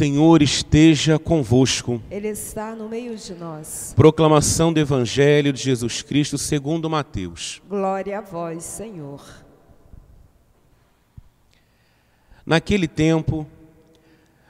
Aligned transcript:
Senhor 0.00 0.40
esteja 0.40 1.18
convosco. 1.18 2.00
Ele 2.10 2.28
está 2.28 2.74
no 2.74 2.88
meio 2.88 3.14
de 3.14 3.34
nós. 3.34 3.92
Proclamação 3.94 4.72
do 4.72 4.80
Evangelho 4.80 5.52
de 5.52 5.62
Jesus 5.62 6.00
Cristo 6.00 6.38
segundo 6.38 6.88
Mateus. 6.88 7.60
Glória 7.68 8.16
a 8.16 8.22
vós, 8.22 8.64
Senhor. 8.64 9.22
Naquele 12.46 12.88
tempo, 12.88 13.46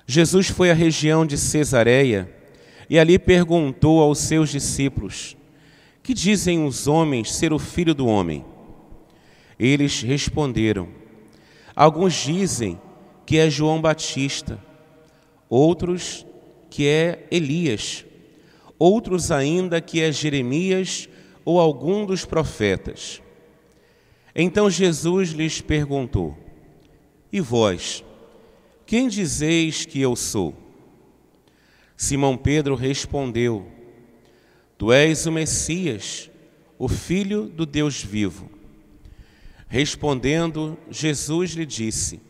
Jesus 0.06 0.46
foi 0.46 0.70
à 0.70 0.72
região 0.72 1.26
de 1.26 1.36
Cesareia 1.36 2.32
e 2.88 2.96
ali 2.96 3.18
perguntou 3.18 4.00
aos 4.00 4.20
seus 4.20 4.50
discípulos: 4.50 5.36
Que 6.00 6.14
dizem 6.14 6.64
os 6.64 6.86
homens 6.86 7.34
ser 7.34 7.52
o 7.52 7.58
filho 7.58 7.92
do 7.92 8.06
homem? 8.06 8.44
Eles 9.58 10.00
responderam: 10.00 10.86
Alguns 11.74 12.14
dizem 12.14 12.80
que 13.26 13.36
é 13.36 13.50
João 13.50 13.80
Batista, 13.80 14.69
outros 15.50 16.24
que 16.70 16.86
é 16.86 17.26
Elias, 17.30 18.06
outros 18.78 19.32
ainda 19.32 19.80
que 19.80 20.00
é 20.00 20.12
Jeremias 20.12 21.08
ou 21.44 21.58
algum 21.58 22.06
dos 22.06 22.24
profetas. 22.24 23.20
Então 24.34 24.70
Jesus 24.70 25.30
lhes 25.30 25.60
perguntou: 25.60 26.38
E 27.32 27.40
vós, 27.40 28.04
quem 28.86 29.08
dizeis 29.08 29.84
que 29.84 30.00
eu 30.00 30.14
sou? 30.14 30.54
Simão 31.96 32.36
Pedro 32.36 32.76
respondeu: 32.76 33.66
Tu 34.78 34.92
és 34.92 35.26
o 35.26 35.32
Messias, 35.32 36.30
o 36.78 36.88
Filho 36.88 37.46
do 37.46 37.66
Deus 37.66 38.02
vivo. 38.02 38.48
Respondendo, 39.68 40.78
Jesus 40.88 41.50
lhe 41.50 41.66
disse: 41.66 42.29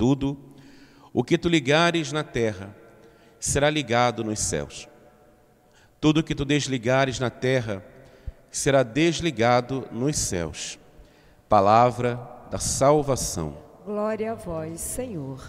Tudo 0.00 0.38
o 1.12 1.22
que 1.22 1.36
tu 1.36 1.46
ligares 1.46 2.10
na 2.10 2.24
terra 2.24 2.74
será 3.38 3.68
ligado 3.68 4.24
nos 4.24 4.40
céus. 4.40 4.88
Tudo 6.00 6.20
o 6.20 6.22
que 6.22 6.34
tu 6.34 6.46
desligares 6.46 7.20
na 7.20 7.28
terra 7.28 7.84
será 8.50 8.82
desligado 8.82 9.86
nos 9.92 10.16
céus. 10.16 10.78
Palavra 11.50 12.18
da 12.50 12.58
salvação. 12.58 13.58
Glória 13.84 14.32
a 14.32 14.34
vós, 14.34 14.80
Senhor. 14.80 15.46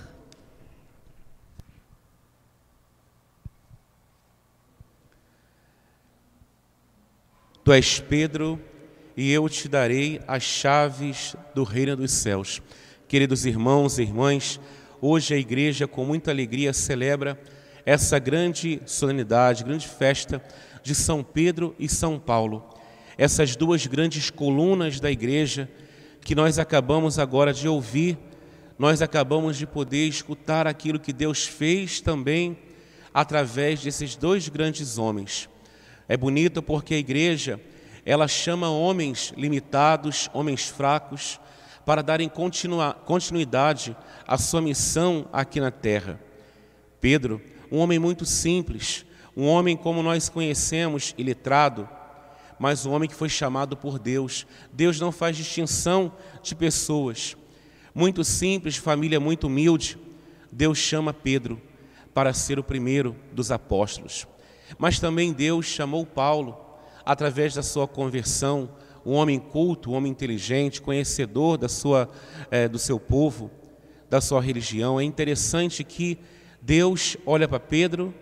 Tu 7.64 7.72
és 7.72 8.02
Pedro, 8.02 8.60
e 9.16 9.32
eu 9.32 9.48
te 9.48 9.70
darei 9.70 10.22
as 10.28 10.44
chaves 10.44 11.38
do 11.56 11.64
reino 11.64 11.96
dos 11.96 12.12
céus. 12.12 12.62
Queridos 13.12 13.46
irmãos 13.46 14.00
e 14.00 14.04
irmãs, 14.04 14.58
hoje 15.02 15.34
a 15.34 15.38
igreja 15.38 15.86
com 15.86 16.06
muita 16.06 16.32
alegria 16.32 16.72
celebra 16.72 17.38
essa 17.86 18.18
grande 18.18 18.82
solenidade, 18.86 19.66
grande 19.66 19.86
festa 19.86 20.42
de 20.82 20.96
São 20.96 21.22
Pedro 21.22 21.76
e 21.78 21.90
São 21.90 22.18
Paulo. 22.18 22.64
Essas 23.18 23.54
duas 23.54 23.86
grandes 23.86 24.30
colunas 24.30 25.02
da 25.02 25.12
igreja 25.12 25.70
que 26.22 26.34
nós 26.34 26.58
acabamos 26.58 27.20
agora 27.20 27.52
de 27.54 27.68
ouvir, 27.68 28.18
nós 28.80 29.02
acabamos 29.02 29.58
de 29.58 29.68
poder 29.68 30.08
escutar 30.08 30.66
aquilo 30.66 30.98
que 30.98 31.12
Deus 31.12 31.46
fez 31.46 32.00
também 32.00 32.58
através 33.14 33.82
desses 33.82 34.16
dois 34.16 34.48
grandes 34.48 34.98
homens. 34.98 35.50
É 36.08 36.16
bonito 36.16 36.64
porque 36.64 36.94
a 36.94 37.00
igreja, 37.00 37.60
ela 38.06 38.30
chama 38.30 38.70
homens 38.70 39.34
limitados, 39.36 40.30
homens 40.34 40.70
fracos, 40.70 41.42
para 41.86 42.02
darem 42.02 42.30
continuidade 43.06 43.96
à 44.28 44.38
sua 44.38 44.62
missão 44.62 45.28
aqui 45.32 45.60
na 45.60 45.72
terra. 45.72 46.20
Pedro, 47.00 47.42
um 47.72 47.80
homem 47.80 47.98
muito 47.98 48.26
simples, 48.26 49.06
um 49.36 49.48
homem 49.48 49.76
como 49.76 50.04
nós 50.04 50.30
conhecemos, 50.30 51.16
iletrado, 51.18 51.88
mas 52.60 52.86
um 52.86 52.92
homem 52.92 53.10
que 53.10 53.16
foi 53.16 53.30
chamado 53.30 53.76
por 53.76 53.98
Deus. 53.98 54.46
Deus 54.72 55.00
não 55.00 55.12
faz 55.12 55.36
distinção 55.36 56.12
de 56.44 56.54
pessoas. 56.54 57.36
Muito 57.94 58.24
simples, 58.24 58.78
família 58.78 59.20
muito 59.20 59.48
humilde. 59.48 59.98
Deus 60.52 60.78
chama 60.78 61.14
Pedro 61.14 61.60
para 62.14 62.34
ser 62.34 62.60
o 62.60 62.64
primeiro 62.64 63.16
dos 63.32 63.52
apóstolos. 63.52 64.28
Mas 64.78 65.00
também 65.00 65.34
Deus 65.34 65.66
chamou 65.66 66.06
Paulo 66.06 66.71
através 67.12 67.54
da 67.54 67.62
sua 67.62 67.86
conversão, 67.88 68.70
um 69.06 69.14
homem 69.16 69.38
culto, 69.38 69.92
um 69.92 69.96
homem 69.96 70.10
inteligente, 70.10 70.82
conhecedor 70.82 71.58
da 71.58 71.68
sua, 71.68 72.10
é, 72.50 72.70
do 72.70 72.80
seu 72.80 72.98
povo, 72.98 73.52
da 74.10 74.22
sua 74.22 74.42
religião. 74.42 74.98
É 74.98 75.04
interessante 75.04 75.84
que 75.84 76.18
Deus 76.62 77.18
olha 77.26 77.50
para 77.50 77.60
Pedro, 77.60 78.14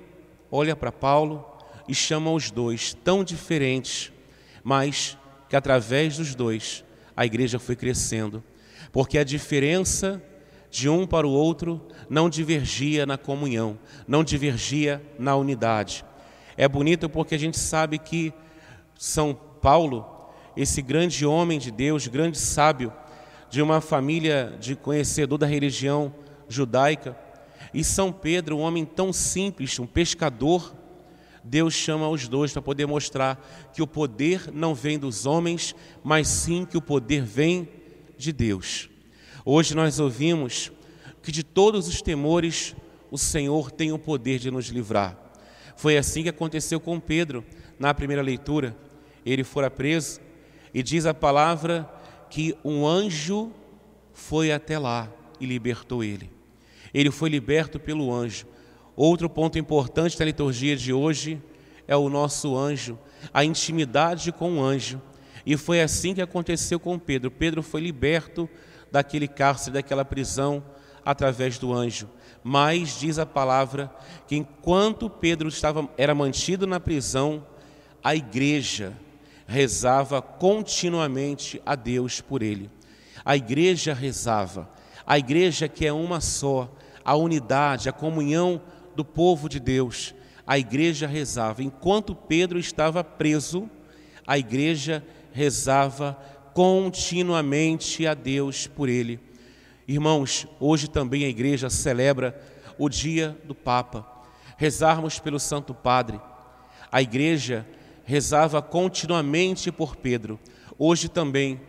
olha 0.49 0.75
para 0.75 0.91
Paulo 0.91 1.45
e 1.88 1.94
chama 1.94 2.31
os 2.31 2.49
dois, 2.49 2.95
tão 3.03 3.23
diferentes, 3.23 4.11
mas 4.63 5.16
que 5.47 5.55
através 5.55 6.17
dos 6.17 6.33
dois 6.33 6.83
a 7.16 7.28
igreja 7.28 7.59
foi 7.59 7.75
crescendo, 7.75 8.44
porque 8.91 9.19
a 9.19 9.23
diferença 9.23 10.19
de 10.72 10.89
um 10.89 11.05
para 11.05 11.28
o 11.28 11.31
outro 11.31 11.79
não 12.09 12.28
divergia 12.28 13.05
na 13.05 13.19
comunhão, 13.19 13.78
não 14.07 14.23
divergia 14.23 14.99
na 15.19 15.35
unidade. 15.35 16.03
É 16.57 16.67
bonito 16.67 17.07
porque 17.07 17.35
a 17.35 17.39
gente 17.39 17.57
sabe 17.57 17.99
que 17.99 18.33
São 18.99 19.33
Paulo, 19.33 20.05
esse 20.57 20.81
grande 20.81 21.25
homem 21.25 21.57
de 21.57 21.71
Deus, 21.71 22.05
grande 22.07 22.37
sábio, 22.37 22.91
de 23.49 23.61
uma 23.61 23.79
família 23.79 24.57
de 24.59 24.75
conhecedor 24.75 25.37
da 25.37 25.47
religião 25.47 26.13
judaica, 26.49 27.17
e 27.73 27.81
São 27.81 28.11
Pedro, 28.11 28.57
um 28.57 28.59
homem 28.59 28.83
tão 28.83 29.13
simples, 29.13 29.79
um 29.79 29.87
pescador, 29.87 30.75
Deus 31.41 31.73
chama 31.73 32.09
os 32.09 32.27
dois 32.27 32.51
para 32.51 32.61
poder 32.61 32.87
mostrar 32.87 33.41
que 33.73 33.81
o 33.81 33.87
poder 33.87 34.51
não 34.51 34.75
vem 34.75 34.99
dos 34.99 35.25
homens, 35.25 35.73
mas 36.03 36.27
sim 36.27 36.66
que 36.66 36.75
o 36.75 36.81
poder 36.81 37.23
vem 37.23 37.69
de 38.17 38.33
Deus. 38.33 38.89
Hoje 39.45 39.73
nós 39.73 39.97
ouvimos 39.97 40.73
que 41.23 41.31
de 41.31 41.41
todos 41.41 41.87
os 41.87 42.01
temores 42.01 42.75
o 43.09 43.17
Senhor 43.17 43.71
tem 43.71 43.93
o 43.93 43.97
poder 43.97 44.39
de 44.39 44.51
nos 44.51 44.66
livrar. 44.66 45.17
Foi 45.77 45.97
assim 45.97 46.23
que 46.23 46.29
aconteceu 46.29 46.81
com 46.81 46.99
Pedro 46.99 47.45
na 47.79 47.93
primeira 47.93 48.21
leitura. 48.21 48.75
Ele 49.25 49.44
fora 49.44 49.69
preso 49.69 50.19
e 50.74 50.84
diz 50.84 51.06
a 51.06 51.13
palavra 51.13 51.90
que 52.30 52.56
um 52.63 52.85
anjo 52.88 53.52
foi 54.13 54.52
até 54.52 54.78
lá 54.78 55.12
e 55.40 55.46
libertou 55.46 56.03
ele. 56.03 56.30
Ele 56.94 57.12
foi 57.12 57.29
liberto 57.29 57.79
pelo 57.79 58.13
anjo. 58.13 58.46
Outro 58.96 59.29
ponto 59.29 59.58
importante 59.58 60.18
da 60.18 60.25
liturgia 60.25 60.75
de 60.75 60.91
hoje 60.91 61.41
é 61.88 61.96
o 61.96 62.09
nosso 62.09 62.56
anjo, 62.58 63.00
a 63.34 63.44
intimidade 63.44 64.31
com 64.31 64.58
o 64.58 64.63
anjo. 64.63 65.02
E 65.46 65.56
foi 65.58 65.81
assim 65.81 66.13
que 66.13 66.22
aconteceu 66.22 66.79
com 66.79 67.00
Pedro. 67.00 67.31
Pedro 67.31 67.63
foi 67.63 67.81
liberto 67.81 68.50
daquele 68.91 69.28
cárcere, 69.28 69.76
daquela 69.76 70.03
prisão, 70.03 70.64
através 71.03 71.58
do 71.58 71.73
anjo. 71.73 72.09
Mas 72.43 72.99
diz 72.99 73.17
a 73.17 73.26
palavra 73.26 73.91
que 74.28 74.35
enquanto 74.35 75.09
Pedro 75.09 75.47
estava 75.47 75.90
era 75.97 76.14
mantido 76.14 76.67
na 76.67 76.79
prisão, 76.79 77.46
a 78.03 78.16
igreja 78.16 78.93
rezava 79.49 80.22
continuamente 80.22 81.59
a 81.66 81.73
Deus 81.73 82.22
por 82.22 82.43
ele. 82.43 82.69
A 83.25 83.35
igreja 83.35 83.96
rezava. 83.96 84.69
A 85.07 85.17
igreja 85.17 85.67
que 85.67 85.87
é 85.87 85.91
uma 85.91 86.22
só, 86.22 86.72
a 87.03 87.16
unidade, 87.16 87.90
a 87.90 87.91
comunhão 87.91 88.61
do 88.96 89.03
povo 89.03 89.49
de 89.49 89.59
Deus. 89.59 90.13
A 90.46 90.59
igreja 90.59 91.07
rezava. 91.07 91.63
Enquanto 91.63 92.13
Pedro 92.13 92.59
estava 92.59 93.03
preso, 93.03 93.67
a 94.25 94.37
igreja 94.37 95.03
rezava 95.34 96.16
continuamente 96.53 98.05
a 98.05 98.13
Deus 98.13 98.67
por 98.67 98.87
ele. 98.87 99.19
Irmãos, 99.87 100.45
hoje 100.59 100.87
também 100.87 101.25
a 101.25 101.29
igreja 101.29 101.72
celebra 101.72 102.40
o 102.78 102.87
dia 102.87 103.35
do 103.45 103.55
Papa. 103.55 104.05
Rezarmos 104.57 105.17
pelo 105.17 105.40
Santo 105.40 105.73
Padre. 105.73 106.22
A 106.91 107.02
igreja 107.02 107.66
rezava 108.09 108.59
continuamente 108.59 109.72
por 109.72 109.96
Pedro. 109.96 110.40
Hoje 110.79 111.08
também 111.08 111.61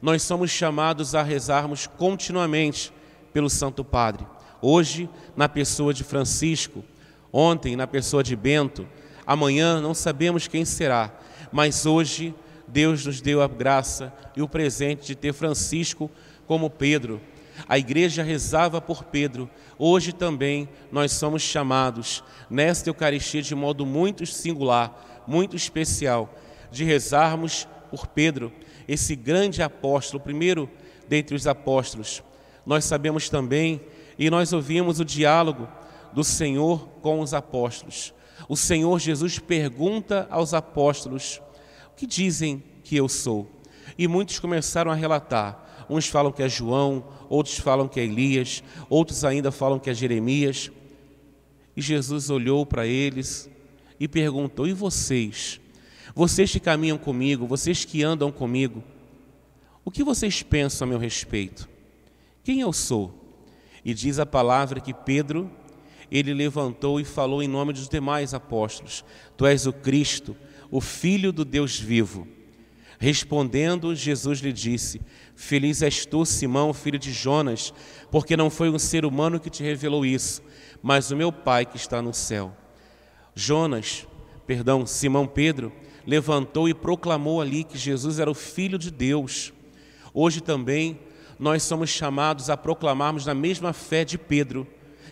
nós 0.00 0.22
somos 0.22 0.50
chamados 0.50 1.14
a 1.14 1.22
rezarmos 1.22 1.86
continuamente 1.86 2.90
pelo 3.30 3.50
Santo 3.50 3.84
Padre. 3.84 4.26
Hoje, 4.62 5.06
na 5.36 5.50
pessoa 5.50 5.92
de 5.92 6.02
Francisco, 6.02 6.82
ontem, 7.30 7.76
na 7.76 7.86
pessoa 7.86 8.22
de 8.22 8.34
Bento, 8.34 8.88
amanhã 9.26 9.82
não 9.82 9.92
sabemos 9.92 10.48
quem 10.48 10.64
será, 10.64 11.12
mas 11.52 11.84
hoje 11.84 12.34
Deus 12.66 13.04
nos 13.04 13.20
deu 13.20 13.42
a 13.42 13.46
graça 13.46 14.14
e 14.34 14.40
o 14.40 14.48
presente 14.48 15.06
de 15.06 15.14
ter 15.14 15.34
Francisco 15.34 16.10
como 16.46 16.70
Pedro. 16.70 17.20
A 17.68 17.78
igreja 17.78 18.22
rezava 18.22 18.80
por 18.80 19.04
Pedro. 19.04 19.48
Hoje 19.78 20.14
também 20.14 20.66
nós 20.90 21.12
somos 21.12 21.42
chamados, 21.42 22.24
nesta 22.48 22.88
Eucaristia, 22.88 23.42
de 23.42 23.54
modo 23.54 23.84
muito 23.84 24.24
singular, 24.24 25.11
muito 25.26 25.56
especial, 25.56 26.34
de 26.70 26.84
rezarmos 26.84 27.68
por 27.90 28.06
Pedro, 28.06 28.52
esse 28.88 29.14
grande 29.14 29.62
apóstolo, 29.62 30.22
primeiro 30.22 30.68
dentre 31.08 31.36
os 31.36 31.46
apóstolos. 31.46 32.22
Nós 32.64 32.84
sabemos 32.84 33.28
também, 33.28 33.80
e 34.18 34.30
nós 34.30 34.52
ouvimos 34.52 35.00
o 35.00 35.04
diálogo 35.04 35.68
do 36.12 36.24
Senhor 36.24 36.88
com 37.00 37.20
os 37.20 37.34
apóstolos. 37.34 38.14
O 38.48 38.56
Senhor 38.56 38.98
Jesus 38.98 39.38
pergunta 39.38 40.26
aos 40.30 40.54
apóstolos: 40.54 41.40
O 41.92 41.96
que 41.96 42.06
dizem 42.06 42.62
que 42.82 42.96
eu 42.96 43.08
sou? 43.08 43.50
E 43.98 44.08
muitos 44.08 44.38
começaram 44.38 44.90
a 44.90 44.94
relatar. 44.94 45.86
Uns 45.88 46.06
falam 46.08 46.32
que 46.32 46.42
é 46.42 46.48
João, 46.48 47.04
outros 47.28 47.58
falam 47.58 47.88
que 47.88 48.00
é 48.00 48.04
Elias, 48.04 48.62
outros 48.88 49.24
ainda 49.24 49.50
falam 49.50 49.78
que 49.78 49.90
é 49.90 49.94
Jeremias. 49.94 50.70
E 51.76 51.82
Jesus 51.82 52.30
olhou 52.30 52.64
para 52.64 52.86
eles 52.86 53.50
e 54.02 54.08
perguntou: 54.08 54.66
E 54.66 54.72
vocês? 54.72 55.60
Vocês 56.12 56.50
que 56.50 56.58
caminham 56.58 56.98
comigo, 56.98 57.46
vocês 57.46 57.84
que 57.84 58.02
andam 58.02 58.32
comigo, 58.32 58.82
o 59.84 59.92
que 59.92 60.02
vocês 60.02 60.42
pensam 60.42 60.86
a 60.86 60.88
meu 60.88 60.98
respeito? 60.98 61.68
Quem 62.42 62.60
eu 62.60 62.72
sou? 62.72 63.14
E 63.84 63.94
diz 63.94 64.18
a 64.18 64.26
palavra 64.26 64.80
que 64.80 64.92
Pedro, 64.92 65.48
ele 66.10 66.34
levantou 66.34 66.98
e 66.98 67.04
falou 67.04 67.44
em 67.44 67.46
nome 67.46 67.72
dos 67.72 67.88
demais 67.88 68.34
apóstolos: 68.34 69.04
Tu 69.36 69.46
és 69.46 69.68
o 69.68 69.72
Cristo, 69.72 70.36
o 70.68 70.80
Filho 70.80 71.32
do 71.32 71.44
Deus 71.44 71.78
vivo. 71.78 72.26
Respondendo, 72.98 73.94
Jesus 73.94 74.40
lhe 74.40 74.52
disse: 74.52 75.00
Feliz 75.36 75.80
és 75.80 76.04
tu, 76.04 76.26
Simão, 76.26 76.74
filho 76.74 76.98
de 76.98 77.12
Jonas, 77.12 77.72
porque 78.10 78.36
não 78.36 78.50
foi 78.50 78.68
um 78.68 78.80
ser 78.80 79.04
humano 79.04 79.38
que 79.38 79.48
te 79.48 79.62
revelou 79.62 80.04
isso, 80.04 80.42
mas 80.82 81.12
o 81.12 81.16
meu 81.16 81.30
Pai 81.30 81.64
que 81.64 81.76
está 81.76 82.02
no 82.02 82.12
céu. 82.12 82.56
Jonas, 83.34 84.06
perdão, 84.46 84.86
Simão 84.86 85.26
Pedro, 85.26 85.72
levantou 86.06 86.68
e 86.68 86.74
proclamou 86.74 87.40
ali 87.40 87.64
que 87.64 87.78
Jesus 87.78 88.18
era 88.18 88.30
o 88.30 88.34
Filho 88.34 88.78
de 88.78 88.90
Deus. 88.90 89.52
Hoje 90.12 90.40
também 90.40 90.98
nós 91.38 91.62
somos 91.62 91.90
chamados 91.90 92.50
a 92.50 92.56
proclamarmos 92.56 93.26
na 93.26 93.34
mesma 93.34 93.72
fé 93.72 94.04
de 94.04 94.18
Pedro 94.18 94.66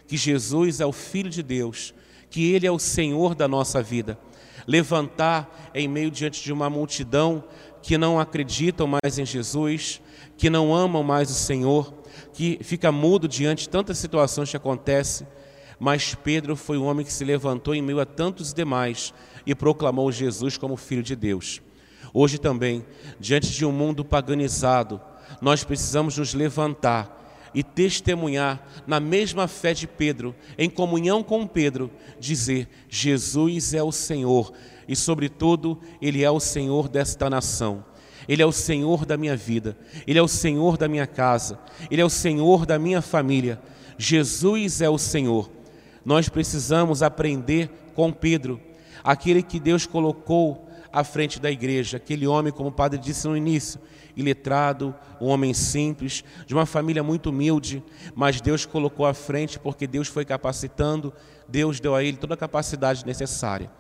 que 0.06 0.17
Jesus 0.17 0.81
é 0.81 0.87
o 0.87 0.93
Filho 0.93 1.31
de 1.31 1.43
Deus, 1.43 1.94
que 2.28 2.52
Ele 2.52 2.67
é 2.67 2.70
o 2.70 2.78
Senhor 2.78 3.34
da 3.34 3.46
nossa 3.46 3.82
vida. 3.82 4.19
Levantar 4.66 5.70
em 5.75 5.88
meio 5.88 6.11
diante 6.11 6.43
de 6.43 6.52
uma 6.52 6.69
multidão 6.69 7.44
que 7.82 7.96
não 7.96 8.20
acreditam 8.20 8.87
mais 8.87 9.19
em 9.19 9.25
Jesus, 9.25 10.00
que 10.37 10.50
não 10.50 10.75
amam 10.75 11.02
mais 11.02 11.31
o 11.31 11.34
Senhor, 11.34 11.94
que 12.32 12.58
fica 12.62 12.93
mudo 12.93 13.26
diante 13.26 13.62
de 13.62 13.69
tantas 13.69 13.99
situações 13.99 14.50
que 14.50 14.56
acontecem, 14.56 15.26
mas 15.81 16.15
Pedro 16.15 16.55
foi 16.55 16.77
o 16.77 16.85
homem 16.85 17.06
que 17.06 17.12
se 17.12 17.25
levantou 17.25 17.75
em 17.75 17.81
meio 17.81 17.99
a 17.99 18.05
tantos 18.05 18.53
demais 18.53 19.15
e 19.47 19.55
proclamou 19.55 20.12
Jesus 20.12 20.59
como 20.59 20.77
Filho 20.77 21.03
de 21.03 21.17
Deus. 21.17 21.62
Hoje 22.12 22.38
também, 22.38 22.85
diante 23.19 23.50
de 23.50 23.65
um 23.65 23.73
mundo 23.73 24.05
paganizado, 24.05 25.00
nós 25.41 25.65
precisamos 25.65 26.19
nos 26.19 26.35
levantar 26.35 27.17
e 27.55 27.62
testemunhar 27.62 28.65
na 28.87 29.00
mesma 29.00 29.49
fé 29.49 29.73
de 29.73 29.87
Pedro, 29.87 30.35
em 30.59 30.69
comunhão 30.69 31.23
com 31.23 31.47
Pedro, 31.47 31.91
dizer: 32.19 32.69
Jesus 32.88 33.73
é 33.73 33.83
o 33.83 33.91
Senhor 33.91 34.53
e, 34.87 34.94
sobretudo, 34.94 35.81
Ele 36.00 36.23
é 36.23 36.31
o 36.31 36.41
Senhor 36.41 36.88
desta 36.88 37.31
nação. 37.31 37.85
Ele 38.29 38.43
é 38.43 38.47
o 38.47 38.53
Senhor 38.53 39.06
da 39.06 39.17
minha 39.17 39.35
vida, 39.35 39.76
Ele 40.06 40.19
é 40.19 40.23
o 40.23 40.29
Senhor 40.29 40.76
da 40.76 40.87
minha 40.87 41.06
casa, 41.06 41.59
Ele 41.91 42.03
é 42.03 42.05
o 42.05 42.11
Senhor 42.11 42.67
da 42.67 42.79
minha 42.79 43.00
família. 43.00 43.61
Jesus 43.97 44.81
é 44.81 44.88
o 44.88 44.99
Senhor. 44.99 45.50
Nós 46.05 46.29
precisamos 46.29 47.02
aprender 47.02 47.70
com 47.94 48.12
Pedro, 48.12 48.61
aquele 49.05 49.43
que 49.43 49.61
Deus 49.61 49.87
colocou 49.87 50.69
à 50.93 51.05
frente 51.05 51.41
da 51.41 51.50
igreja, 51.50 51.97
aquele 51.97 52.26
homem, 52.26 52.52
como 52.52 52.69
o 52.69 52.73
padre 52.73 52.99
disse 52.99 53.29
no 53.29 53.37
início, 53.37 53.81
iletrado, 54.17 54.94
um 55.20 55.29
homem 55.29 55.55
simples, 55.55 56.25
de 56.47 56.55
uma 56.55 56.67
família 56.67 57.02
muito 57.02 57.31
humilde, 57.31 57.82
mas 58.14 58.41
Deus 58.41 58.67
colocou 58.67 59.06
à 59.06 59.14
frente 59.14 59.58
porque 59.58 59.87
Deus 59.87 60.08
foi 60.08 60.25
capacitando, 60.25 61.12
Deus 61.49 61.79
deu 61.81 61.94
a 61.94 62.02
ele 62.02 62.17
toda 62.17 62.35
a 62.35 62.37
capacidade 62.37 63.06
necessária. 63.06 63.70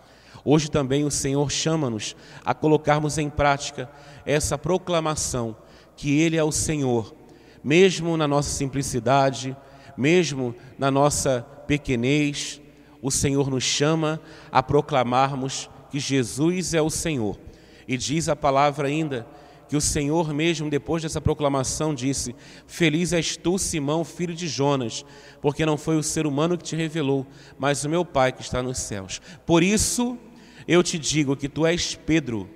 Hoje 0.44 0.70
também 0.70 1.04
o 1.04 1.10
Senhor 1.10 1.50
chama-nos 1.50 2.16
a 2.44 2.54
colocarmos 2.54 3.18
em 3.18 3.28
prática 3.28 3.90
essa 4.24 4.56
proclamação 4.56 5.56
que 5.96 6.18
Ele 6.18 6.36
é 6.36 6.44
o 6.44 6.52
Senhor, 6.52 7.14
mesmo 7.62 8.16
na 8.16 8.26
nossa 8.26 8.48
simplicidade, 8.48 9.54
mesmo 9.96 10.54
na 10.78 10.90
nossa 10.90 11.46
pequenez, 11.66 12.60
o 13.02 13.10
Senhor 13.10 13.50
nos 13.50 13.64
chama 13.64 14.20
a 14.50 14.62
proclamarmos 14.62 15.70
que 15.90 15.98
Jesus 15.98 16.74
é 16.74 16.82
o 16.82 16.90
Senhor. 16.90 17.38
E 17.86 17.96
diz 17.96 18.28
a 18.28 18.36
palavra 18.36 18.88
ainda 18.88 19.26
que 19.68 19.76
o 19.76 19.80
Senhor 19.80 20.34
mesmo, 20.34 20.68
depois 20.68 21.02
dessa 21.02 21.20
proclamação, 21.20 21.94
disse: 21.94 22.34
Feliz 22.66 23.12
és 23.12 23.36
tu, 23.36 23.56
Simão, 23.56 24.04
filho 24.04 24.34
de 24.34 24.48
Jonas, 24.48 25.04
porque 25.40 25.64
não 25.64 25.76
foi 25.76 25.96
o 25.96 26.02
ser 26.02 26.26
humano 26.26 26.58
que 26.58 26.64
te 26.64 26.76
revelou, 26.76 27.26
mas 27.58 27.84
o 27.84 27.88
meu 27.88 28.04
Pai 28.04 28.32
que 28.32 28.42
está 28.42 28.62
nos 28.62 28.78
céus. 28.78 29.20
Por 29.46 29.62
isso 29.62 30.18
eu 30.66 30.82
te 30.82 30.98
digo 30.98 31.36
que 31.36 31.48
tu 31.48 31.64
és 31.64 31.94
Pedro, 31.94 32.50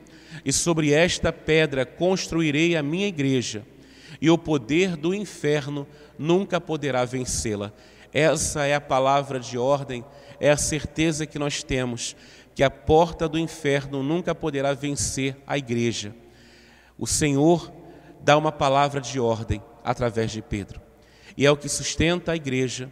e 0.45 0.53
sobre 0.53 0.93
esta 0.93 1.33
pedra 1.33 1.87
construirei 1.87 2.77
a 2.77 2.83
minha 2.83 3.07
igreja, 3.07 3.65
e 4.25 4.31
o 4.31 4.39
poder 4.39 4.97
do 4.97 5.15
inferno 5.15 5.87
nunca 6.19 6.59
poderá 6.59 7.05
vencê-la. 7.05 7.71
Essa 8.11 8.65
é 8.65 8.75
a 8.75 8.81
palavra 8.81 9.39
de 9.39 9.59
ordem, 9.59 10.03
é 10.41 10.51
a 10.51 10.57
certeza 10.57 11.27
que 11.27 11.39
nós 11.39 11.63
temos 11.63 12.17
que 12.55 12.63
a 12.63 12.71
porta 12.71 13.29
do 13.29 13.39
inferno 13.39 14.03
nunca 14.03 14.35
poderá 14.35 14.73
vencer 14.73 15.37
a 15.47 15.59
igreja. 15.59 16.15
O 16.97 17.07
Senhor 17.07 17.71
dá 18.23 18.39
uma 18.39 18.51
palavra 18.51 18.99
de 18.99 19.21
ordem 19.21 19.63
através 19.85 20.31
de 20.31 20.41
Pedro, 20.41 20.81
e 21.37 21.45
é 21.45 21.51
o 21.51 21.57
que 21.59 21.69
sustenta 21.69 22.33
a 22.33 22.37
igreja. 22.37 22.91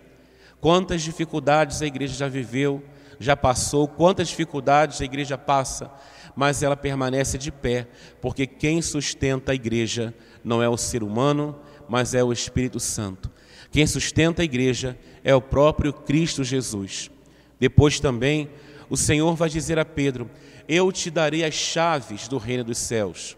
Quantas 0.60 1.00
dificuldades 1.00 1.80
a 1.80 1.86
igreja 1.86 2.12
já 2.12 2.28
viveu, 2.28 2.84
já 3.18 3.34
passou, 3.34 3.88
quantas 3.88 4.28
dificuldades 4.28 5.00
a 5.00 5.04
igreja 5.06 5.38
passa, 5.38 5.90
mas 6.36 6.62
ela 6.62 6.76
permanece 6.76 7.38
de 7.38 7.50
pé, 7.50 7.88
porque 8.20 8.46
quem 8.46 8.82
sustenta 8.82 9.52
a 9.52 9.54
igreja 9.54 10.14
não 10.44 10.62
é 10.62 10.68
o 10.68 10.76
ser 10.76 11.02
humano, 11.02 11.56
mas 11.88 12.14
é 12.14 12.22
o 12.22 12.32
Espírito 12.32 12.80
Santo. 12.80 13.30
Quem 13.70 13.86
sustenta 13.86 14.42
a 14.42 14.44
igreja 14.44 14.98
é 15.24 15.34
o 15.34 15.40
próprio 15.40 15.92
Cristo 15.92 16.44
Jesus. 16.44 17.10
Depois 17.58 18.00
também 18.00 18.50
o 18.90 18.96
Senhor 18.96 19.34
vai 19.34 19.48
dizer 19.48 19.78
a 19.78 19.84
Pedro: 19.84 20.30
Eu 20.68 20.92
te 20.92 21.10
darei 21.10 21.44
as 21.44 21.54
chaves 21.54 22.28
do 22.28 22.38
reino 22.38 22.64
dos 22.64 22.78
céus. 22.78 23.36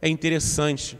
É 0.00 0.08
interessante, 0.08 0.98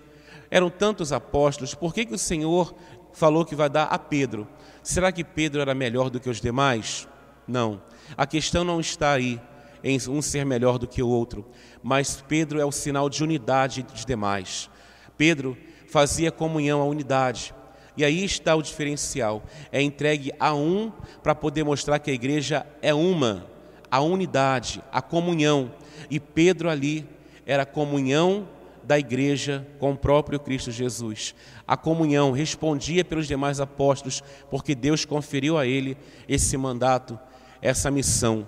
eram 0.50 0.70
tantos 0.70 1.12
apóstolos, 1.12 1.74
por 1.74 1.92
que, 1.94 2.06
que 2.06 2.14
o 2.14 2.18
Senhor 2.18 2.74
falou 3.12 3.44
que 3.44 3.54
vai 3.54 3.68
dar 3.68 3.84
a 3.84 3.98
Pedro? 3.98 4.46
Será 4.82 5.12
que 5.12 5.24
Pedro 5.24 5.60
era 5.60 5.74
melhor 5.74 6.10
do 6.10 6.20
que 6.20 6.30
os 6.30 6.40
demais? 6.40 7.08
Não. 7.46 7.82
A 8.16 8.26
questão 8.26 8.64
não 8.64 8.80
está 8.80 9.12
aí 9.12 9.40
em 9.82 9.98
um 10.08 10.22
ser 10.22 10.44
melhor 10.44 10.78
do 10.78 10.86
que 10.86 11.02
o 11.02 11.08
outro, 11.08 11.46
mas 11.82 12.22
Pedro 12.26 12.60
é 12.60 12.64
o 12.64 12.72
sinal 12.72 13.08
de 13.08 13.22
unidade 13.22 13.82
dos 13.82 14.04
demais. 14.04 14.70
Pedro 15.18 15.58
fazia 15.88 16.32
comunhão, 16.32 16.80
a 16.80 16.86
unidade. 16.86 17.52
E 17.94 18.04
aí 18.04 18.24
está 18.24 18.54
o 18.54 18.62
diferencial: 18.62 19.42
é 19.70 19.82
entregue 19.82 20.32
a 20.40 20.54
um 20.54 20.90
para 21.22 21.34
poder 21.34 21.64
mostrar 21.64 21.98
que 21.98 22.10
a 22.10 22.14
igreja 22.14 22.64
é 22.80 22.94
uma 22.94 23.46
a 23.90 24.00
unidade, 24.00 24.82
a 24.92 25.00
comunhão. 25.00 25.72
E 26.10 26.20
Pedro 26.20 26.68
ali 26.68 27.06
era 27.46 27.62
a 27.62 27.66
comunhão 27.66 28.48
da 28.84 28.98
igreja 28.98 29.66
com 29.78 29.92
o 29.92 29.96
próprio 29.96 30.40
Cristo 30.40 30.70
Jesus. 30.70 31.34
A 31.66 31.76
comunhão 31.76 32.32
respondia 32.32 33.04
pelos 33.04 33.26
demais 33.26 33.60
apóstolos, 33.60 34.22
porque 34.50 34.74
Deus 34.74 35.04
conferiu 35.04 35.58
a 35.58 35.66
ele 35.66 35.96
esse 36.28 36.56
mandato, 36.56 37.18
essa 37.60 37.90
missão. 37.90 38.46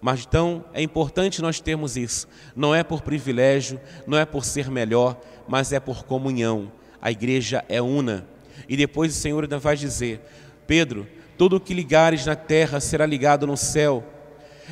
Mas 0.00 0.24
então 0.26 0.64
é 0.72 0.82
importante 0.82 1.42
nós 1.42 1.60
termos 1.60 1.96
isso. 1.96 2.28
Não 2.54 2.74
é 2.74 2.82
por 2.82 3.02
privilégio, 3.02 3.80
não 4.06 4.18
é 4.18 4.24
por 4.24 4.44
ser 4.44 4.70
melhor, 4.70 5.20
mas 5.46 5.72
é 5.72 5.80
por 5.80 6.04
comunhão. 6.04 6.70
A 7.00 7.10
igreja 7.10 7.64
é 7.68 7.82
una. 7.82 8.26
E 8.68 8.76
depois 8.76 9.16
o 9.16 9.18
Senhor 9.18 9.44
ainda 9.44 9.58
vai 9.58 9.76
dizer: 9.76 10.20
Pedro, 10.66 11.06
tudo 11.36 11.56
o 11.56 11.60
que 11.60 11.74
ligares 11.74 12.26
na 12.26 12.36
terra 12.36 12.80
será 12.80 13.04
ligado 13.06 13.46
no 13.46 13.56
céu 13.56 14.04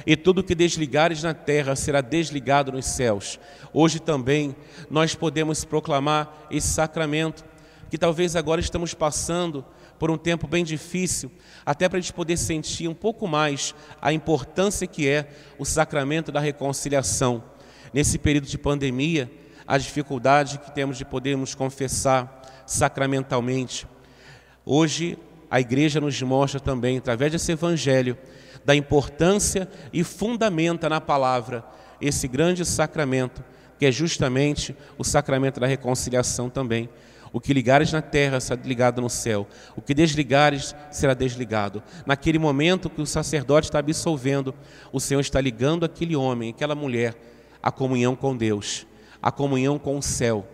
e 0.04 0.16
tudo 0.16 0.42
que 0.42 0.54
desligares 0.54 1.22
na 1.22 1.32
terra 1.32 1.76
será 1.76 2.00
desligado 2.00 2.72
nos 2.72 2.86
céus. 2.86 3.38
Hoje 3.72 4.00
também 4.00 4.54
nós 4.90 5.14
podemos 5.14 5.64
proclamar 5.64 6.46
esse 6.50 6.68
sacramento, 6.68 7.44
que 7.88 7.96
talvez 7.96 8.34
agora 8.34 8.60
estamos 8.60 8.92
passando 8.92 9.64
por 9.98 10.10
um 10.10 10.18
tempo 10.18 10.46
bem 10.46 10.64
difícil, 10.64 11.30
até 11.64 11.88
para 11.88 11.98
a 11.98 12.00
gente 12.00 12.12
poder 12.12 12.36
sentir 12.36 12.88
um 12.88 12.94
pouco 12.94 13.26
mais 13.26 13.74
a 14.00 14.12
importância 14.12 14.86
que 14.86 15.08
é 15.08 15.28
o 15.58 15.64
sacramento 15.64 16.30
da 16.30 16.40
reconciliação. 16.40 17.42
Nesse 17.92 18.18
período 18.18 18.46
de 18.46 18.58
pandemia, 18.58 19.30
a 19.66 19.78
dificuldade 19.78 20.58
que 20.58 20.70
temos 20.70 20.96
de 20.96 21.04
podermos 21.04 21.54
confessar 21.54 22.42
sacramentalmente. 22.66 23.86
Hoje, 24.64 25.18
a 25.50 25.60
igreja 25.60 26.00
nos 26.00 26.20
mostra 26.22 26.60
também, 26.60 26.98
através 26.98 27.32
desse 27.32 27.52
evangelho, 27.52 28.16
da 28.64 28.74
importância 28.74 29.68
e 29.92 30.02
fundamenta 30.02 30.88
na 30.88 31.00
palavra 31.00 31.64
esse 32.00 32.26
grande 32.28 32.64
sacramento, 32.64 33.42
que 33.78 33.86
é 33.86 33.92
justamente 33.92 34.76
o 34.98 35.04
sacramento 35.04 35.60
da 35.60 35.66
reconciliação 35.66 36.50
também. 36.50 36.88
O 37.32 37.40
que 37.40 37.52
ligares 37.52 37.92
na 37.92 38.00
terra 38.00 38.40
será 38.40 38.60
ligado 38.62 39.00
no 39.00 39.10
céu. 39.10 39.46
O 39.76 39.82
que 39.82 39.94
desligares 39.94 40.74
será 40.90 41.14
desligado. 41.14 41.82
Naquele 42.06 42.38
momento 42.38 42.88
que 42.88 43.02
o 43.02 43.06
sacerdote 43.06 43.68
está 43.68 43.78
absolvendo, 43.78 44.54
o 44.92 45.00
Senhor 45.00 45.20
está 45.20 45.40
ligando 45.40 45.84
aquele 45.84 46.16
homem, 46.16 46.50
aquela 46.50 46.74
mulher, 46.74 47.14
à 47.62 47.70
comunhão 47.70 48.14
com 48.14 48.36
Deus, 48.36 48.86
à 49.20 49.30
comunhão 49.30 49.78
com 49.78 49.98
o 49.98 50.02
céu. 50.02 50.46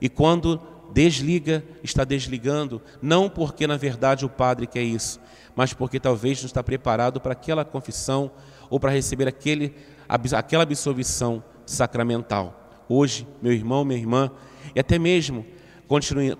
E 0.00 0.08
quando 0.08 0.60
desliga, 0.92 1.64
está 1.82 2.04
desligando, 2.04 2.80
não 3.02 3.28
porque 3.28 3.66
na 3.66 3.76
verdade 3.76 4.24
o 4.24 4.28
padre 4.28 4.66
quer 4.66 4.82
isso, 4.82 5.20
mas 5.56 5.72
porque 5.72 5.98
talvez 5.98 6.40
não 6.40 6.46
está 6.46 6.62
preparado 6.62 7.20
para 7.20 7.32
aquela 7.32 7.64
confissão 7.64 8.30
ou 8.70 8.78
para 8.78 8.92
receber 8.92 9.28
aquele, 9.28 9.74
aquela 10.08 10.62
absolvição 10.62 11.42
sacramental. 11.66 12.82
Hoje, 12.88 13.26
meu 13.42 13.52
irmão, 13.52 13.84
minha 13.84 13.98
irmã, 13.98 14.30
e 14.74 14.80
até 14.80 14.98
mesmo 14.98 15.44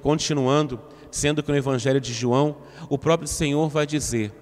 continuando, 0.00 0.80
sendo 1.11 1.42
que 1.42 1.50
no 1.50 1.56
Evangelho 1.56 2.00
de 2.00 2.12
João, 2.12 2.56
o 2.88 2.99
próprio 2.99 3.28
Senhor 3.28 3.68
vai 3.68 3.87
dizer: 3.87 4.32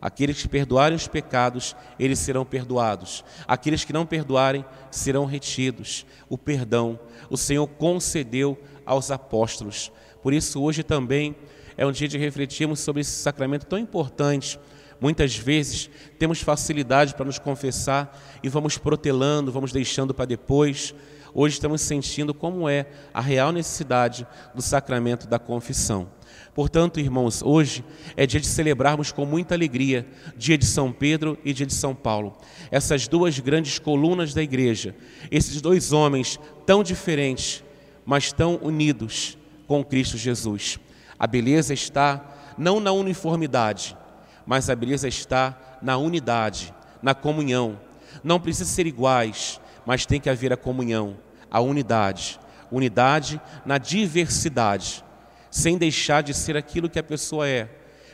Aqueles 0.00 0.40
que 0.40 0.48
perdoarem 0.48 0.96
os 0.96 1.08
pecados, 1.08 1.74
eles 1.98 2.20
serão 2.20 2.44
perdoados. 2.44 3.24
Aqueles 3.46 3.84
que 3.84 3.92
não 3.92 4.06
perdoarem, 4.06 4.64
serão 4.90 5.24
retidos. 5.24 6.06
O 6.28 6.38
perdão, 6.38 6.98
o 7.28 7.36
Senhor 7.36 7.66
concedeu 7.66 8.56
aos 8.86 9.10
apóstolos. 9.10 9.90
Por 10.22 10.32
isso, 10.32 10.62
hoje 10.62 10.84
também 10.84 11.34
é 11.76 11.84
um 11.84 11.92
dia 11.92 12.06
de 12.06 12.16
refletirmos 12.16 12.80
sobre 12.80 13.00
esse 13.00 13.10
sacramento 13.10 13.66
tão 13.66 13.78
importante. 13.78 14.58
Muitas 15.00 15.36
vezes 15.36 15.90
temos 16.18 16.40
facilidade 16.40 17.14
para 17.14 17.24
nos 17.26 17.38
confessar 17.38 18.20
e 18.42 18.48
vamos 18.48 18.78
protelando, 18.78 19.52
vamos 19.52 19.72
deixando 19.72 20.14
para 20.14 20.24
depois 20.24 20.94
hoje 21.34 21.54
estamos 21.54 21.80
sentindo 21.80 22.32
como 22.32 22.68
é 22.68 22.86
a 23.12 23.20
real 23.20 23.52
necessidade 23.52 24.26
do 24.54 24.62
sacramento 24.62 25.26
da 25.26 25.38
confissão. 25.38 26.08
Portanto, 26.54 26.98
irmãos, 26.98 27.42
hoje 27.42 27.84
é 28.16 28.26
dia 28.26 28.40
de 28.40 28.46
celebrarmos 28.46 29.12
com 29.12 29.24
muita 29.24 29.54
alegria 29.54 30.06
dia 30.36 30.58
de 30.58 30.66
São 30.66 30.92
Pedro 30.92 31.38
e 31.44 31.52
dia 31.52 31.66
de 31.66 31.74
São 31.74 31.94
Paulo. 31.94 32.36
Essas 32.70 33.06
duas 33.06 33.38
grandes 33.38 33.78
colunas 33.78 34.34
da 34.34 34.42
igreja, 34.42 34.94
esses 35.30 35.60
dois 35.60 35.92
homens 35.92 36.38
tão 36.66 36.82
diferentes, 36.82 37.62
mas 38.04 38.32
tão 38.32 38.58
unidos 38.62 39.38
com 39.68 39.84
Cristo 39.84 40.16
Jesus. 40.16 40.80
A 41.18 41.26
beleza 41.26 41.72
está 41.72 42.24
não 42.56 42.80
na 42.80 42.90
uniformidade, 42.90 43.96
mas 44.44 44.68
a 44.68 44.74
beleza 44.74 45.06
está 45.06 45.78
na 45.80 45.96
unidade, 45.96 46.74
na 47.02 47.14
comunhão. 47.14 47.78
Não 48.24 48.40
precisa 48.40 48.68
ser 48.68 48.86
iguais, 48.86 49.60
mas 49.88 50.04
tem 50.04 50.20
que 50.20 50.28
haver 50.28 50.52
a 50.52 50.56
comunhão, 50.56 51.16
a 51.50 51.62
unidade. 51.62 52.38
Unidade 52.70 53.40
na 53.64 53.78
diversidade, 53.78 55.02
sem 55.50 55.78
deixar 55.78 56.22
de 56.22 56.34
ser 56.34 56.58
aquilo 56.58 56.90
que 56.90 56.98
a 56.98 57.02
pessoa 57.02 57.48
é, 57.48 57.70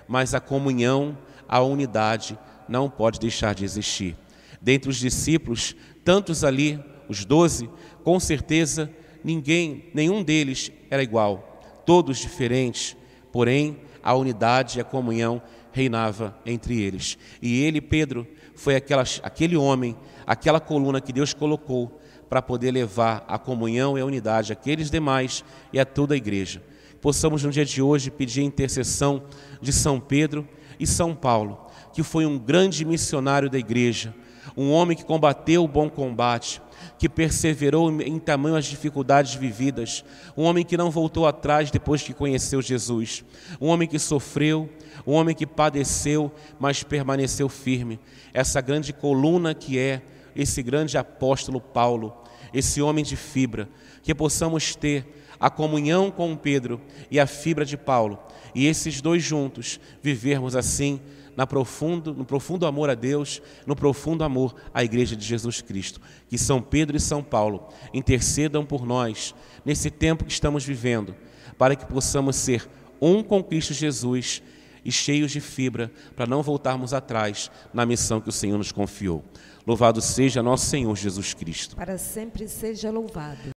mas 0.07 0.35
a 0.35 0.41
comunhão, 0.41 1.19
a 1.49 1.61
unidade 1.61 2.39
não 2.69 2.89
pode 2.89 3.19
deixar 3.19 3.57
de 3.57 3.65
existir. 3.65 4.17
Dentre 4.63 4.89
os 4.89 4.99
discípulos, 4.99 5.75
tantos 6.05 6.45
ali, 6.45 6.79
os 7.09 7.25
doze, 7.25 7.69
com 8.05 8.21
certeza 8.21 8.89
ninguém, 9.25 9.91
nenhum 9.93 10.23
deles 10.23 10.71
era 10.89 11.03
igual, 11.03 11.61
todos 11.85 12.19
diferentes, 12.19 12.97
porém 13.33 13.81
a 14.05 14.15
unidade 14.15 14.79
e 14.79 14.81
a 14.83 14.85
comunhão 14.85 15.41
reinava 15.73 16.37
entre 16.45 16.81
eles. 16.81 17.17
E 17.41 17.63
ele, 17.63 17.81
Pedro, 17.81 18.27
foi 18.55 18.77
aquela, 18.77 19.03
aquele 19.23 19.57
homem, 19.57 19.97
aquela 20.27 20.61
coluna 20.61 21.01
que 21.01 21.13
Deus 21.13 21.33
colocou 21.33 22.01
para 22.29 22.43
poder 22.43 22.71
levar 22.71 23.25
a 23.27 23.39
comunhão 23.39 23.97
e 23.97 24.03
a 24.03 24.05
unidade 24.05 24.53
àqueles 24.53 24.91
demais 24.91 25.43
e 25.73 25.81
a 25.81 25.87
toda 25.87 26.13
a 26.13 26.17
igreja. 26.17 26.63
Possamos 27.01 27.43
no 27.43 27.51
dia 27.51 27.65
de 27.65 27.81
hoje 27.81 28.11
pedir 28.11 28.43
a 28.43 28.45
intercessão 28.45 29.25
de 29.61 29.73
São 29.73 29.99
Pedro 29.99 30.47
e 30.79 30.87
São 30.87 31.15
Paulo, 31.15 31.64
que 31.95 32.03
foi 32.03 32.27
um 32.27 32.37
grande 32.37 32.85
missionário 32.85 33.49
da 33.49 33.57
igreja, 33.57 34.13
um 34.57 34.73
homem 34.73 34.97
que 34.97 35.05
combateu 35.05 35.63
o 35.63 35.69
bom 35.69 35.89
combate, 35.89 36.61
que 36.99 37.09
perseverou 37.09 38.03
em 38.03 38.19
tamanho 38.19 38.57
as 38.57 38.67
dificuldades 38.67 39.35
vividas, 39.35 40.05
um 40.37 40.43
homem 40.43 40.65
que 40.65 40.77
não 40.77 40.91
voltou 40.91 41.25
atrás 41.27 41.71
depois 41.71 42.03
que 42.03 42.13
conheceu 42.13 42.61
Jesus, 42.61 43.25
um 43.61 43.69
homem 43.69 43.87
que 43.87 43.99
sofreu, 43.99 44.69
um 45.07 45.13
homem 45.13 45.37
que 45.37 45.47
padeceu, 45.47 46.33
mas 46.59 46.83
permaneceu 46.83 47.49
firme. 47.49 48.01
Essa 48.33 48.61
grande 48.61 48.93
coluna 48.93 49.55
que 49.55 49.79
é 49.79 50.03
esse 50.35 50.65
grande 50.65 50.99
apóstolo 50.99 51.61
Paulo, 51.61 52.13
esse 52.53 52.83
homem 52.83 53.05
de 53.05 53.15
fibra, 53.15 53.69
que 54.03 54.13
possamos 54.13 54.75
ter 54.75 55.24
a 55.45 55.51
comunhão 55.51 56.11
com 56.11 56.35
Pedro 56.35 56.81
e 57.11 57.21
a 57.21 57.27
fibra 57.27 57.67
de 57.67 57.77
Paulo, 57.77 58.19
e 58.55 58.67
esses 58.67 59.03
dois 59.03 59.23
juntos 59.23 59.79
vivermos 60.03 60.57
assim 60.57 60.99
na 61.37 61.47
profundo, 61.47 62.15
no 62.15 62.25
profundo 62.25 62.65
amor 62.65 62.89
a 62.89 62.95
Deus, 62.95 63.43
no 63.67 63.77
profundo 63.77 64.25
amor 64.25 64.55
à 64.73 64.83
Igreja 64.83 65.15
de 65.15 65.23
Jesus 65.23 65.61
Cristo. 65.61 66.01
Que 66.31 66.39
São 66.39 66.63
Pedro 66.63 66.97
e 66.97 67.01
São 67.01 67.23
Paulo 67.23 67.69
intercedam 67.93 68.65
por 68.65 68.87
nós 68.87 69.35
nesse 69.67 69.91
tempo 69.91 70.25
que 70.25 70.33
estamos 70.33 70.65
vivendo, 70.65 71.15
para 71.59 71.77
que 71.77 71.85
possamos 71.85 72.37
ser 72.37 72.67
um 72.99 73.23
com 73.23 73.45
Cristo 73.45 73.75
Jesus 73.75 74.43
e 74.83 74.91
cheios 74.91 75.31
de 75.31 75.43
fibra, 75.43 75.93
para 76.17 76.27
não 76.27 76.43
voltarmos 76.43 76.95
atrás 76.95 77.51
na 77.75 77.85
missão 77.85 78.19
que 78.19 78.31
o 78.31 78.33
Senhor 78.33 78.57
nos 78.57 78.73
confiou. 78.73 79.23
Louvado 79.67 80.01
seja 80.01 80.43
nosso 80.43 80.65
Senhor 80.65 80.97
Jesus 80.97 81.35
Cristo. 81.35 81.77
Para 81.77 81.99
sempre 81.99 82.49
seja 82.49 82.91
louvado. 82.91 83.53